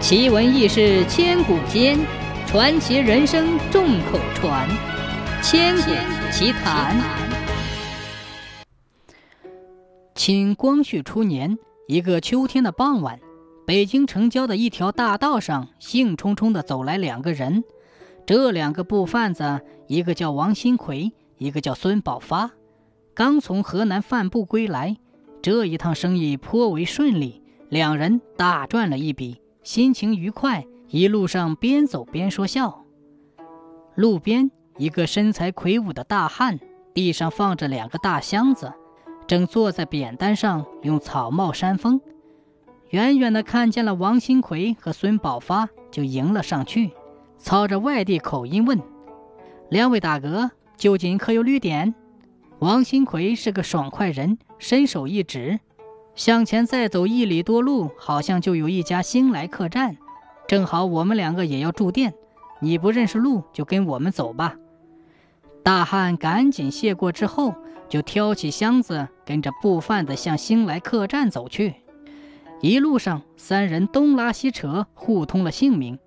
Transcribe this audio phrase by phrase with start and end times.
[0.00, 1.98] 奇闻异事千古间，
[2.46, 4.66] 传奇人生众口传。
[5.42, 5.90] 千古
[6.32, 6.96] 奇谈。
[10.14, 13.20] 清光绪初年，一个秋天的傍晚，
[13.66, 17.62] 北京城郊的一条大道上，兴冲冲的走来两个人。
[18.24, 22.52] 这两个布贩子，一个叫王新奎，一个叫孙宝发，
[23.12, 24.96] 刚从河南贩布归来。
[25.42, 32.84] 这一趟生意颇为顺利，两人大赚了一笔，心情愉快，一路上边走边说笑。
[33.94, 36.58] 路边，一个身材魁梧的大汉，
[36.94, 38.72] 地上放着两个大箱子，
[39.26, 42.00] 正坐在扁担上用草帽扇风。
[42.88, 46.92] 远远的看见了王新奎和孙宝发，就迎了上去，
[47.36, 48.80] 操着外地口音问
[49.68, 51.94] ：“两位大哥，究竟可有旅店？”
[52.60, 55.60] 王新奎是个爽快人，伸手一指，
[56.20, 59.96] 向前再走一里多路，好像就有一家兴来客栈。
[60.46, 62.12] 正好我们两个也要住店，
[62.60, 64.54] 你不认识路，就跟我们走吧。
[65.62, 67.54] 大汉赶紧谢过之后，
[67.88, 71.76] 就挑起箱子，跟着布贩子向兴来客栈走去。
[72.60, 75.98] 一路上，三人东拉西扯，互通了姓名。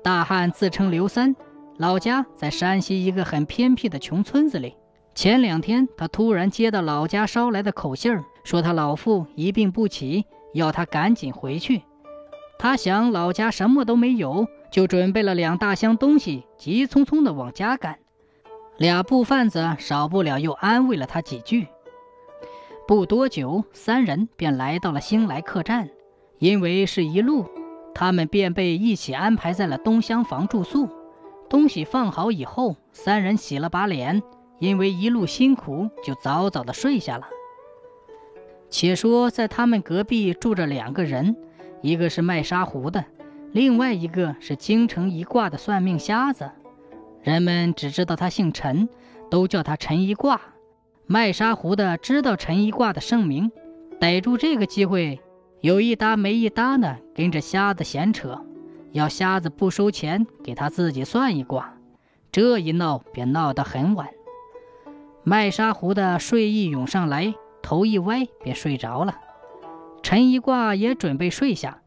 [0.00, 1.34] 大汉自称刘三，
[1.76, 4.76] 老家在山西一个很偏僻的穷村子里。
[5.16, 11.80] 前两天，他突然接到老家捎来的口信儿，说他老父一病不起，要他赶紧回去。
[12.58, 17.98] 他想老家什么都没有，就准备了两大箱东西，急匆匆地往家赶。
[18.76, 21.66] 俩布贩子少不了又安慰了他几句。
[22.86, 25.88] 不多久，三人便来到了兴来客栈，
[26.38, 27.46] 因为是一路，
[27.94, 30.90] 他们便被一起安排在了东厢房住宿。
[31.48, 34.22] 东西放好以后，三人洗了把脸。
[34.58, 37.26] 因为一路辛苦，就早早的睡下了。
[38.68, 41.36] 且说在他们隔壁住着两个人，
[41.82, 43.04] 一个是卖沙壶的，
[43.52, 46.50] 另外一个是京城一卦的算命瞎子。
[47.22, 48.88] 人们只知道他姓陈，
[49.30, 50.40] 都叫他陈一卦。
[51.06, 53.50] 卖沙壶的知道陈一卦的盛名，
[54.00, 55.20] 逮住这个机会，
[55.60, 58.44] 有一搭没一搭的跟着瞎子闲扯，
[58.92, 61.74] 要瞎子不收钱给他自己算一卦。
[62.32, 64.08] 这一闹便闹得很晚。
[65.28, 69.16] 麦沙壶的睡意涌上来，头一歪便睡着了。
[70.00, 71.82] 陈一卦也准备睡下，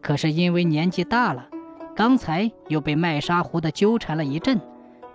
[0.00, 1.48] 可是因为年纪大了，
[1.96, 4.60] 刚才又被卖沙壶的纠缠了一阵，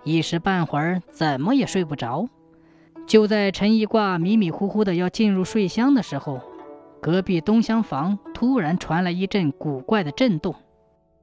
[0.04, 2.26] 一时半会儿怎么也睡不着。
[3.06, 6.42] 就在陈一卦迷迷糊糊的要进入睡乡的时候，
[7.00, 10.54] 隔壁东厢房突然传来一阵古怪的震动。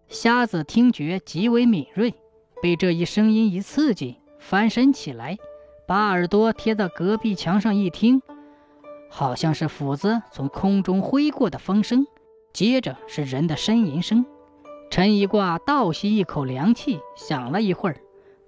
[0.08, 2.16] 瞎子听觉极为敏锐，
[2.64, 5.38] 被这一声音一刺激，翻身起来。
[5.88, 8.22] 把耳朵贴到隔壁墙上一听，
[9.10, 12.06] 好像是斧子从空中挥过的风声，
[12.52, 14.26] 接着是人的呻吟声。
[14.92, 18.02] 陈一挂倒吸一口凉气，想了一会儿，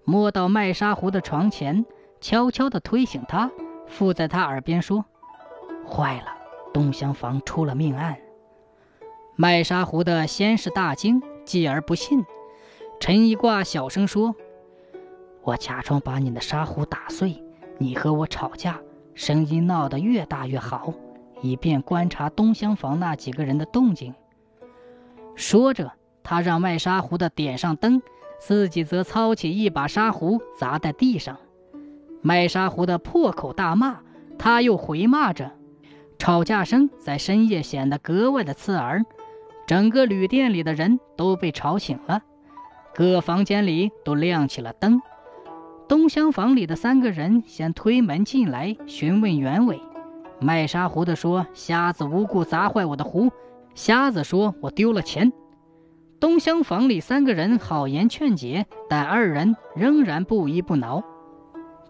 [0.04, 1.86] 摸到麦沙湖的床前，
[2.20, 3.50] 悄悄地推醒他，
[3.88, 5.06] 附在他耳边说
[5.88, 6.26] ：“坏了，
[6.74, 8.18] 东厢房出了命案。”
[9.38, 12.26] 麦沙湖的先是大惊，继而不信。
[13.00, 14.36] 陈一挂小声说。
[15.44, 17.44] 我假装把你的沙壶打碎，
[17.78, 18.80] 你和我吵架，
[19.16, 20.94] 声音闹得越大越好，
[21.42, 24.14] 以便观察东厢房那几个人的动静。
[25.36, 28.02] 说着，他让卖沙壶的点上灯，
[28.40, 31.38] 自己则操起一把沙壶砸在地上。
[32.22, 34.00] 卖沙壶的破口大骂，
[34.38, 35.52] 他又回骂着，
[36.18, 39.06] 吵架声在深夜显得格外的刺耳。
[39.66, 42.22] 整个旅店里的人都被吵醒了，
[42.94, 45.02] 各房间里都亮起了灯。
[45.90, 49.82] 东厢房里的三个人先推门进来询问原委。
[50.40, 53.32] 卖沙壶的说：“瞎子无故砸坏我的壶。”
[53.74, 55.34] 瞎子说：“我丢了钱。”
[56.22, 61.04] 东厢房里三个人好言劝解，但二人仍然不依不挠。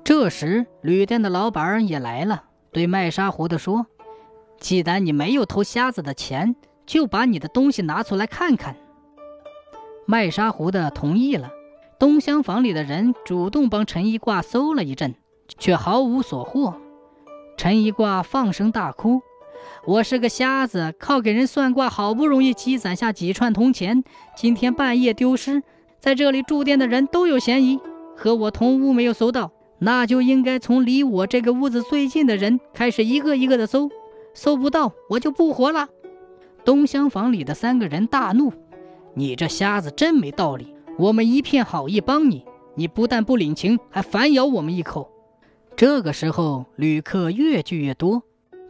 [0.02, 3.86] 这时，旅店的老板也来了，对卖沙壶的说
[4.62, 6.56] ：“既然你没有偷瞎子的钱，
[6.86, 8.78] 就把你的东西拿出来看看。”
[10.08, 11.52] 卖沙壶的同意了。
[12.00, 15.16] 东厢房里的人主动帮陈一挂搜了一阵，
[15.58, 16.76] 却毫无所获。
[17.58, 19.20] 陈一挂放声大哭
[19.86, 24.02] ：“我是个瞎子，靠给人算卦，好不容易积攒下几串铜钱，
[24.38, 25.62] 今天半夜丢失，
[26.00, 27.82] 在这里住店的人都有嫌疑。
[28.16, 33.90] 和我同屋没有搜到，那就应该从离我这个屋子最近的人开始，一个一个的搜，
[34.34, 35.90] 搜不到我就不活了。”
[36.64, 38.54] 东厢房里的三个人大怒
[39.16, 42.44] ：“你这瞎子真没道理！”我们一片好意帮你，
[42.76, 45.10] 你不但不领情，还反咬我们一口。
[45.78, 48.22] 这个时候，旅客越聚越多，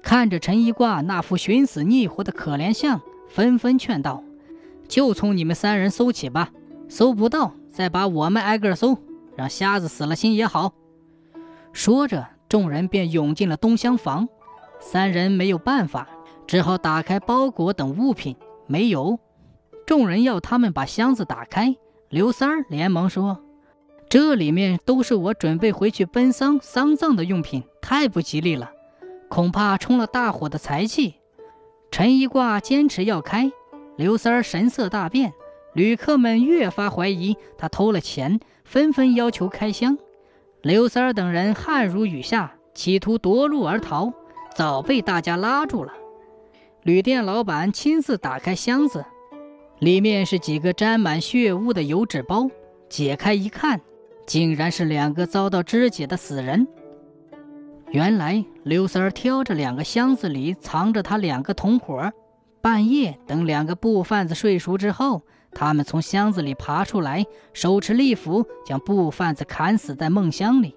[0.03, 4.23] 看着陈一挂那副寻死觅活的可怜相，纷纷劝道
[4.87, 6.51] ：“就从你们三人搜起吧，
[6.87, 8.95] 搜不到再把我们挨个搜，
[9.35, 10.75] 让瞎子死了心也好。
[11.73, 14.29] 说着，众人便涌进了东厢房。
[14.79, 16.07] 三人没有办法，
[16.45, 18.35] 只好打开包裹等物品，
[18.67, 19.17] 没有。
[19.87, 21.75] 众人要他们把箱子打开，
[22.09, 23.39] 刘三儿连忙说
[24.09, 28.71] ：“这里面都是我准备回去奔丧丧葬的用品，太不吉利了，
[29.29, 31.15] 恐怕冲了大火的财气。”
[31.91, 33.51] 陈一挂坚持要开，
[33.95, 35.33] 刘三儿神色大变，
[35.73, 39.95] 旅客们越发怀疑他偷了钱，纷纷要求开箱。
[40.63, 44.11] 刘三儿等人汗如雨下，企图夺路而逃。
[44.55, 45.93] 早被大家拉住了。
[46.81, 49.05] 旅店老板亲自打开箱子，
[49.79, 52.49] 里面是几个沾满血污的油纸包。
[52.89, 53.79] 解开一看，
[54.25, 56.67] 竟然是两个遭到肢解的死人。
[57.91, 62.11] 原来刘三儿挑着两个箱子里藏着他两个同伙。
[62.61, 65.21] 半夜等两个布贩子睡熟之后，
[65.51, 70.75] 他们从箱子里爬出来，手持利斧将布贩子砍死在梦乡里，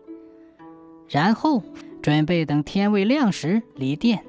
[1.08, 1.62] 然后。
[2.02, 4.24] 准备等天未亮时离店，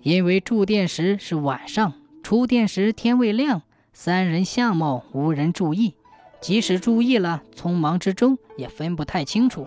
[0.00, 1.92] 因为住店时是晚上，
[2.22, 3.60] 出店时天未亮，
[4.00, 5.96] 三人相貌无人注意，
[6.40, 9.66] 即使注意了，匆忙之中也分不太清楚。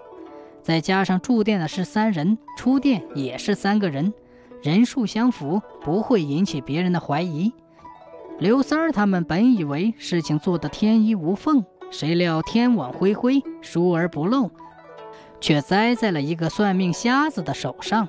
[0.63, 4.13] 再加上住店的是三人，出店也是三个人，
[4.63, 7.51] 人数相符，不会引起别人的怀疑。
[8.39, 14.49] 刘三儿他们本以为事情做得天衣无缝，谁料天网恢恢，疏而不漏。
[15.41, 18.07] 却栽在了一个算命瞎子的手上。